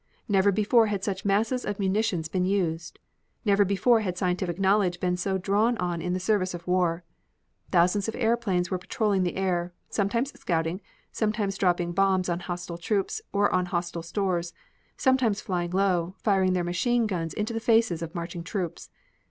Never 0.27 0.51
before 0.51 0.87
had 0.87 1.03
such 1.03 1.25
masses 1.25 1.63
of 1.63 1.77
munitions 1.77 2.27
been 2.27 2.43
used; 2.47 2.97
never 3.45 3.63
before 3.63 3.99
had 3.99 4.17
scientific 4.17 4.57
knowledge 4.57 4.99
been 4.99 5.15
so 5.15 5.37
drawn 5.37 5.77
on 5.77 6.01
in 6.01 6.13
the 6.13 6.19
service 6.19 6.55
of 6.55 6.65
war. 6.65 7.03
Thousands 7.71 8.07
of 8.07 8.15
airplanes 8.15 8.71
were 8.71 8.79
patrolling 8.79 9.21
the 9.21 9.35
air, 9.35 9.73
sometimes 9.91 10.31
scouting, 10.39 10.81
sometimes 11.11 11.55
dropping 11.55 11.91
bombs 11.91 12.29
on 12.29 12.39
hostile 12.39 12.79
troops 12.79 13.21
or 13.31 13.53
on 13.53 13.67
hostile 13.67 14.01
stores, 14.01 14.53
sometimes 14.97 15.39
flying 15.39 15.69
low, 15.69 16.15
firing 16.17 16.53
their 16.53 16.63
machine 16.63 17.05
guns 17.05 17.31
into 17.35 17.53
the 17.53 17.59
faces 17.59 18.01
of 18.01 18.15
marching 18.15 18.43
troops. 18.43 18.89